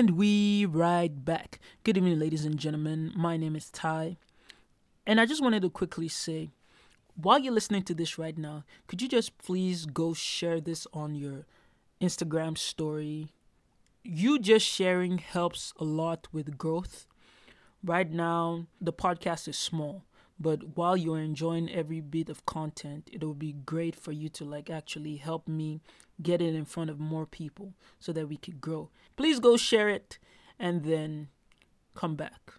[0.00, 1.60] And we ride back.
[1.84, 3.12] Good evening, ladies and gentlemen.
[3.14, 4.16] My name is Ty.
[5.06, 6.48] And I just wanted to quickly say
[7.16, 11.14] while you're listening to this right now, could you just please go share this on
[11.14, 11.44] your
[12.00, 13.28] Instagram story?
[14.02, 17.06] You just sharing helps a lot with growth.
[17.84, 20.06] Right now, the podcast is small,
[20.40, 24.44] but while you're enjoying every bit of content, it will be great for you to
[24.44, 25.82] like actually help me
[26.22, 28.88] get it in front of more people so that we could grow.
[29.16, 30.18] Please go share it
[30.58, 31.28] and then
[31.94, 32.54] come back.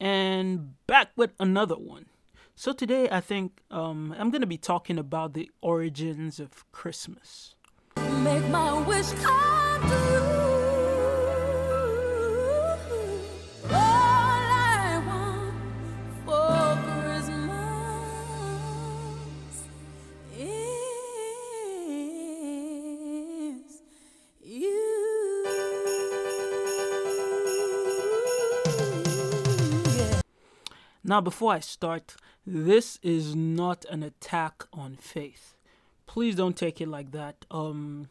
[0.00, 2.06] and back with another one.
[2.58, 7.54] So today I think um, I'm going to be talking about the origins of Christmas.
[7.96, 10.38] Make my wish come true.
[31.04, 32.16] Now, before I start,
[32.50, 35.54] this is not an attack on faith.
[36.06, 37.44] Please don't take it like that.
[37.50, 38.08] Um,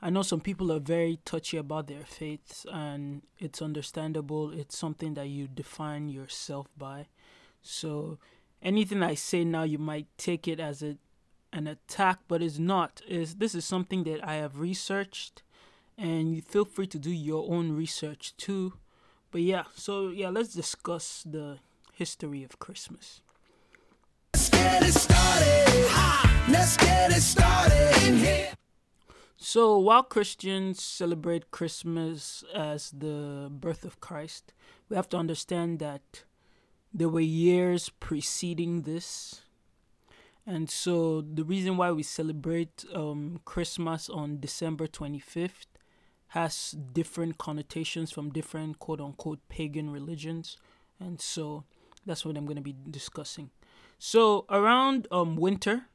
[0.00, 4.50] I know some people are very touchy about their faiths, and it's understandable.
[4.52, 7.08] It's something that you define yourself by.
[7.60, 8.18] So,
[8.62, 10.96] anything I say now, you might take it as a
[11.52, 13.02] an attack, but it's not.
[13.06, 15.42] Is this is something that I have researched,
[15.98, 18.72] and you feel free to do your own research too.
[19.30, 21.58] But yeah, so yeah, let's discuss the
[21.92, 23.20] history of Christmas.
[29.54, 34.52] So while Christians celebrate Christmas as the birth of Christ,
[34.88, 36.24] we have to understand that
[36.92, 39.42] there were years preceding this.
[40.44, 45.66] And so the reason why we celebrate um, Christmas on December 25th
[46.30, 50.56] has different connotations from different quote unquote pagan religions.
[50.98, 51.62] And so
[52.04, 53.50] that's what I'm going to be discussing.
[53.98, 55.86] So around um winter,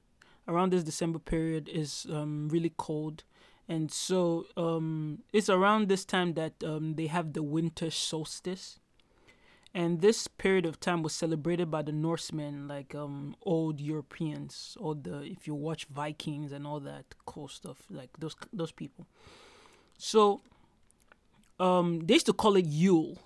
[0.47, 3.23] around this December period is um really cold,
[3.67, 8.79] and so um it's around this time that um they have the winter solstice,
[9.73, 14.95] and this period of time was celebrated by the Norsemen, like um old Europeans, or
[14.95, 19.05] the if you watch Vikings and all that cool stuff, like those those people.
[19.97, 20.41] So
[21.59, 23.19] um they used to call it Yule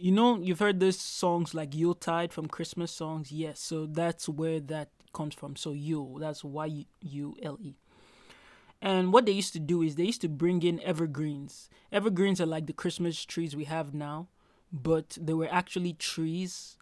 [0.00, 3.32] you know, you've heard those songs like Yuletide from Christmas songs.
[3.32, 5.56] Yes, so that's where that comes from.
[5.56, 7.74] So Yule, that's Y U L E.
[8.82, 11.70] And what they used to do is they used to bring in evergreens.
[11.90, 14.28] Evergreens are like the Christmas trees we have now,
[14.72, 16.76] but they were actually trees.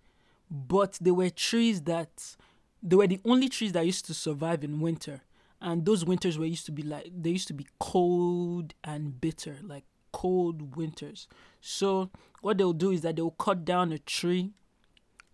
[0.50, 2.36] But they were trees that
[2.82, 5.22] they were the only trees that used to survive in winter.
[5.60, 9.58] And those winters were used to be like they used to be cold and bitter,
[9.62, 11.26] like cold winters.
[11.66, 12.10] So
[12.42, 14.52] what they'll do is that they'll cut down a tree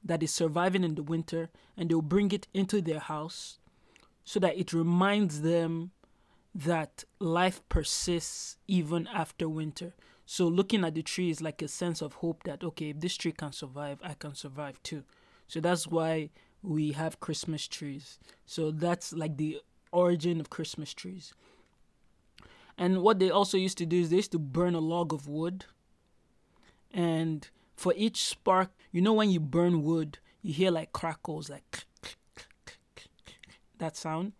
[0.04, 3.58] that is surviving in the winter and they'll bring it into their house
[4.22, 5.90] so that it reminds them
[6.54, 9.92] that life persists even after winter.
[10.24, 13.16] So looking at the tree is like a sense of hope that okay, if this
[13.16, 15.02] tree can survive, I can survive too.
[15.48, 16.30] So that's why
[16.62, 18.20] we have Christmas trees.
[18.46, 19.58] So that's like the
[19.90, 21.34] origin of Christmas trees.
[22.78, 25.26] And what they also used to do is they used to burn a log of
[25.26, 25.64] wood.
[26.92, 31.84] And for each spark, you know, when you burn wood, you hear like crackles, like
[33.78, 34.32] that sound.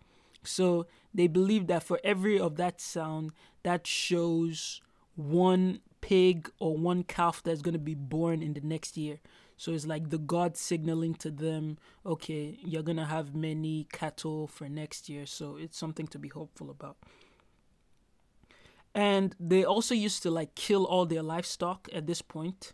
[0.43, 4.81] So they believe that for every of that sound, that shows
[5.17, 9.19] one pig or one calf that's going to be born in the next year.
[9.57, 14.47] So it's like the God signaling to them, okay, you're going to have many cattle
[14.47, 15.27] for next year.
[15.27, 16.97] So it's something to be hopeful about
[18.95, 22.73] and they also used to like kill all their livestock at this point.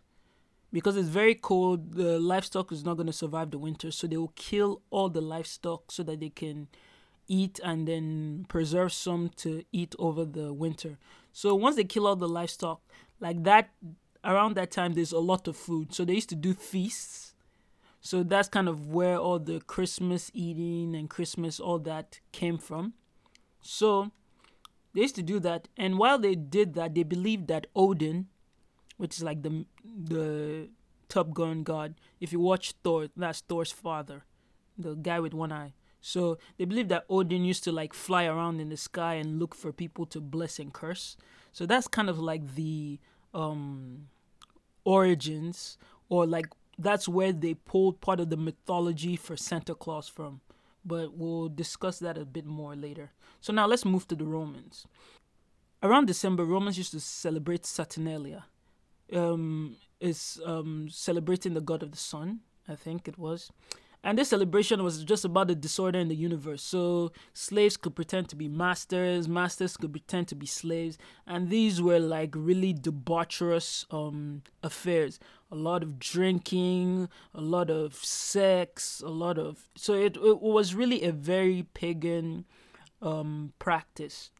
[0.73, 3.89] Because it's very cold the livestock is not going to survive the winter.
[3.91, 6.67] So they will kill all the livestock so that they can
[7.27, 10.97] eat and then preserve some to eat over the winter.
[11.31, 12.81] So once they kill all the livestock
[13.19, 13.69] like that
[14.23, 15.93] around that time there's a lot of food.
[15.93, 17.33] So they used to do feasts.
[18.01, 22.93] So that's kind of where all the christmas eating and christmas all that came from.
[23.61, 24.11] So
[24.93, 28.27] they used to do that, and while they did that, they believed that Odin,
[28.97, 30.69] which is like the the
[31.09, 34.23] Top Gun god, if you watch Thor, that's Thor's father,
[34.77, 35.73] the guy with one eye.
[36.01, 39.55] So they believe that Odin used to like fly around in the sky and look
[39.55, 41.17] for people to bless and curse.
[41.51, 42.99] So that's kind of like the
[43.33, 44.07] um
[44.83, 45.77] origins
[46.09, 46.47] or like
[46.79, 50.41] that's where they pulled part of the mythology for Santa Claus from.
[50.87, 53.11] But we'll discuss that a bit more later.
[53.41, 54.87] So now let's move to the Romans.
[55.83, 58.45] Around December, Romans used to celebrate Saturnalia.
[59.13, 63.51] Um, is um, celebrating the god of the sun, I think it was.
[64.07, 66.63] And this celebration was just about the disorder in the universe.
[66.63, 71.81] So slaves could pretend to be masters, masters could pretend to be slaves, and these
[71.81, 75.19] were like really debaucherous um, affairs.
[75.51, 80.73] A lot of drinking, a lot of sex, a lot of so it, it was
[80.73, 82.45] really a very pagan
[83.01, 84.31] um, practice.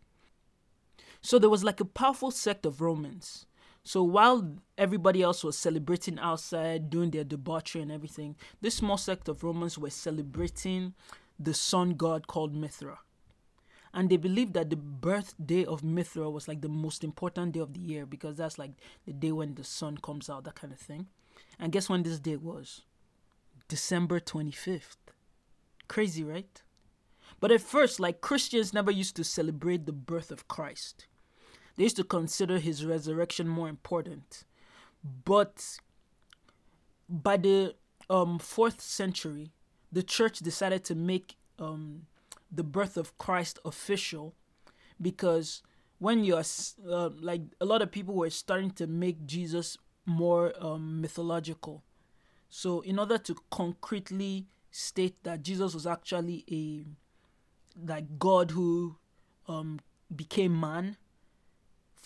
[1.20, 3.48] So there was like a powerful sect of Romans
[3.88, 9.30] so while everybody else was celebrating outside, doing their debauchery and everything, this small sect
[9.30, 10.94] of Romans were celebrating
[11.40, 13.00] the sun god called Mithra.
[13.94, 17.74] And they believed that the birthday of Mithra was like the most important day of
[17.74, 18.72] the year because that's like
[19.06, 21.08] the day when the sun comes out, that kind of thing.
[21.58, 22.82] And guess when this day was?
[23.70, 24.98] December 25th.
[25.88, 26.62] Crazy, right?
[27.40, 31.08] But at first, like Christians never used to celebrate the birth of Christ.
[31.78, 34.44] They used to consider his resurrection more important.
[35.24, 35.80] But
[37.08, 37.76] by the
[38.10, 39.52] um, fourth century,
[39.92, 42.08] the church decided to make um,
[42.52, 44.34] the birth of Christ official
[45.02, 45.62] because
[46.00, 46.44] when you're
[46.90, 51.84] uh, like a lot of people were starting to make Jesus more um, mythological.
[52.50, 56.86] So, in order to concretely state that Jesus was actually a
[57.86, 58.96] like God who
[59.48, 59.80] um,
[60.16, 60.98] became man,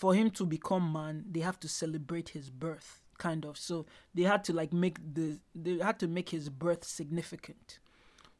[0.02, 3.56] for him to become man, they have to celebrate his birth, kind of.
[3.56, 7.78] So they had to like make the they had to make his birth significant.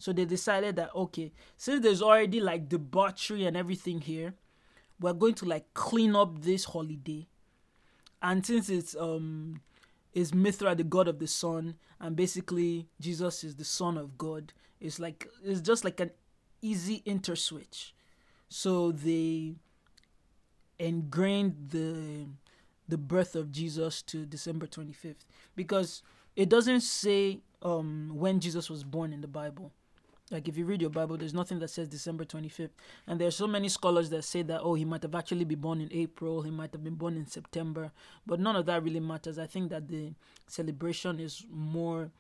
[0.01, 4.35] So they decided that okay, since there's already like debauchery and everything here,
[4.99, 7.29] we're going to like clean up this holiday.
[8.21, 9.61] And since it's um
[10.15, 14.53] is Mithra the god of the sun, and basically Jesus is the son of God,
[14.81, 16.11] it's like it's just like an
[16.61, 17.93] easy interswitch.
[18.49, 19.55] So they
[20.83, 22.27] ingrained the
[22.89, 25.25] the birth of Jesus to December 25th
[25.57, 26.03] because
[26.37, 29.73] it doesn't say um, when Jesus was born in the Bible.
[30.31, 32.71] Like if you read your Bible, there's nothing that says December 25th.
[33.07, 35.61] And there are so many scholars that say that oh, he might have actually been
[35.61, 37.93] born in April, he might have been born in September,
[38.27, 39.39] but none of that really matters.
[39.39, 40.13] I think that the
[40.49, 42.11] celebration is more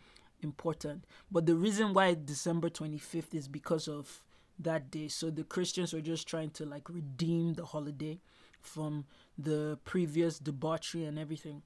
[0.43, 1.05] important.
[1.31, 4.23] But the reason why December 25th is because of
[4.59, 5.09] that day.
[5.09, 8.19] So the Christians were just trying to like redeem the holiday
[8.62, 9.05] from
[9.38, 11.62] the previous debauchery and everything.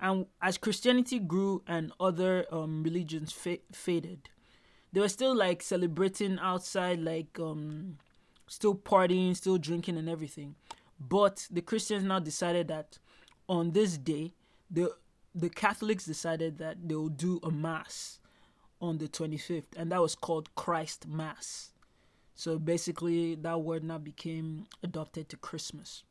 [0.00, 4.30] And as Christianity grew and other um, religions fa- faded,
[4.92, 7.98] they were still like celebrating outside, like um,
[8.48, 10.54] still partying, still drinking and everything.
[10.98, 12.98] But the Christians now decided that
[13.48, 14.32] on this day,
[14.70, 14.94] the
[15.34, 18.18] the Catholics decided that they will do a mass
[18.80, 21.70] on the 25th, and that was called Christ Mass.
[22.34, 26.04] So basically, that word now became adopted to Christmas.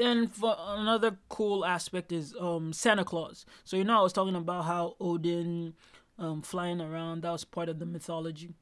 [0.00, 3.44] Then for another cool aspect is um, Santa Claus.
[3.64, 5.74] So you know I was talking about how Odin
[6.18, 8.54] um, flying around that was part of the mythology.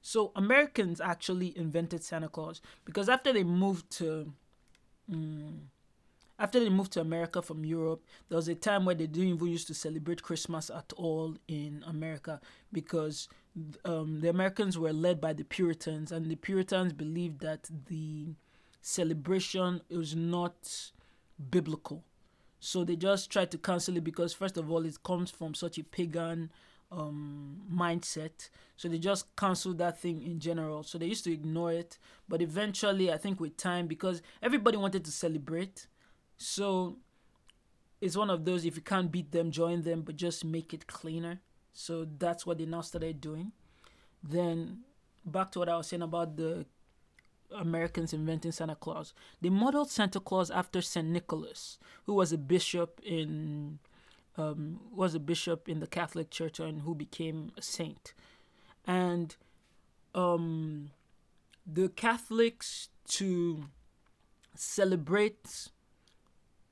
[0.00, 4.32] So Americans actually invented Santa Claus because after they moved to
[5.12, 5.68] um,
[6.38, 9.48] after they moved to America from Europe, there was a time where they didn't even
[9.48, 12.40] used to celebrate Christmas at all in America
[12.72, 13.28] because
[13.84, 18.34] um, the Americans were led by the Puritans, and the Puritans believed that the
[18.80, 20.90] celebration is not
[21.50, 22.04] biblical.
[22.58, 25.78] So they just try to cancel it because, first of all, it comes from such
[25.78, 26.50] a pagan
[26.92, 28.50] um, mindset.
[28.76, 30.82] So they just cancel that thing in general.
[30.82, 31.98] So they used to ignore it.
[32.28, 35.86] But eventually, I think with time, because everybody wanted to celebrate,
[36.36, 36.98] so
[38.00, 40.86] it's one of those if you can't beat them, join them, but just make it
[40.86, 41.40] cleaner.
[41.72, 43.52] So that's what they now started doing.
[44.22, 44.80] Then
[45.24, 46.66] back to what I was saying about the
[47.56, 49.12] Americans inventing Santa Claus.
[49.40, 53.78] They modeled Santa Claus after Saint Nicholas, who was a bishop in
[54.36, 58.14] um, was a bishop in the Catholic Church and who became a saint.
[58.86, 59.36] And
[60.14, 60.90] um,
[61.66, 63.64] the Catholics to
[64.54, 65.68] celebrate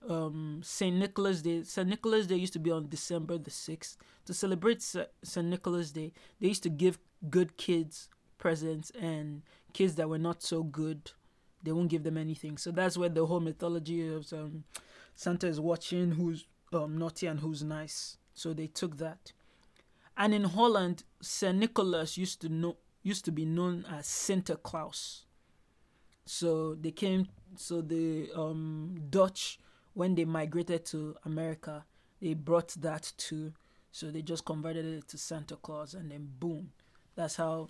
[0.09, 1.63] um, Saint Nicholas Day.
[1.65, 3.97] Saint Nicholas Day used to be on December the sixth.
[4.27, 8.09] To celebrate Saint Nicholas Day, they used to give good kids
[8.39, 9.43] presents and
[9.73, 11.11] kids that were not so good,
[11.63, 12.57] they won't give them anything.
[12.57, 14.65] So that's where the whole mythology of um,
[15.15, 18.17] Santa is watching who's um, naughty and who's nice.
[18.35, 19.33] So they took that.
[20.17, 25.25] And in Holland, Saint Nicholas used to know used to be known as Santa Claus.
[26.25, 27.29] So they came.
[27.57, 29.59] So the um, Dutch,
[29.95, 31.85] when they migrated to America,
[32.21, 33.53] they brought that to
[33.93, 36.71] so they just converted it to Santa Claus and then boom.
[37.17, 37.69] That's how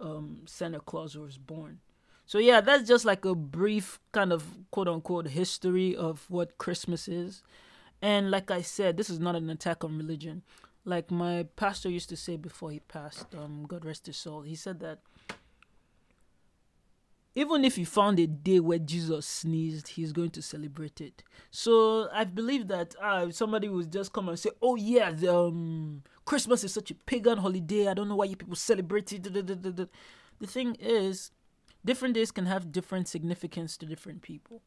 [0.00, 1.80] um, Santa Claus was born.
[2.26, 7.08] So yeah, that's just like a brief kind of quote unquote history of what Christmas
[7.08, 7.42] is.
[8.02, 10.42] And like I said, this is not an attack on religion.
[10.84, 14.54] Like my pastor used to say before he passed, um, God rest his soul, he
[14.54, 15.00] said that
[17.34, 21.22] even if he found a day where Jesus sneezed, he's going to celebrate it.
[21.50, 26.02] So I believe that uh, somebody would just come and say, "Oh yeah, the, um,
[26.24, 27.88] Christmas is such a pagan holiday.
[27.88, 31.30] I don't know why you people celebrate it." The thing is,
[31.84, 34.62] different days can have different significance to different people.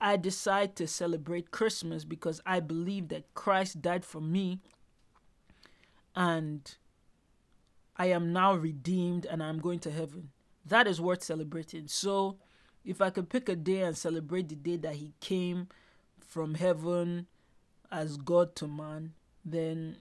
[0.00, 4.58] I decide to celebrate Christmas because I believe that Christ died for me
[6.16, 6.76] and
[7.96, 10.30] I am now redeemed and I'm going to heaven
[10.66, 11.88] that is worth celebrating.
[11.88, 12.36] So,
[12.84, 15.68] if I could pick a day and celebrate the day that He came
[16.20, 17.26] from heaven
[17.90, 19.12] as God to man,
[19.44, 19.98] then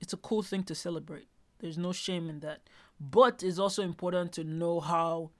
[0.00, 1.26] it's a cool thing to celebrate.
[1.58, 2.62] There's no shame in that.
[3.00, 5.30] But it's also important to know how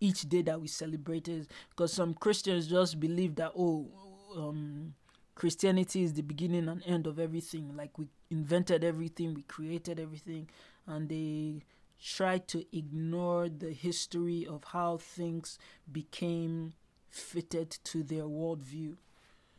[0.00, 3.88] each day that we celebrate is because some Christians just believe that, oh,
[4.36, 4.94] um,
[5.34, 7.76] Christianity is the beginning and end of everything.
[7.76, 10.48] Like we invented everything, we created everything,
[10.86, 11.62] and they
[12.02, 15.58] try to ignore the history of how things
[15.90, 16.74] became
[17.08, 18.96] fitted to their worldview.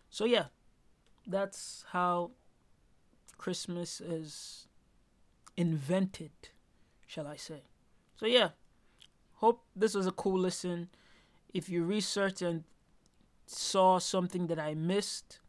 [0.09, 0.45] So, yeah,
[1.25, 2.31] that's how
[3.37, 4.67] Christmas is
[5.55, 6.31] invented,
[7.05, 7.63] shall I say.
[8.15, 8.49] So, yeah,
[9.35, 10.89] hope this was a cool listen.
[11.53, 12.63] If you researched and
[13.45, 15.39] saw something that I missed,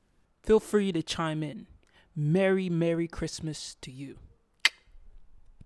[0.43, 1.67] feel free to chime in.
[2.17, 4.17] Merry, Merry Christmas to you.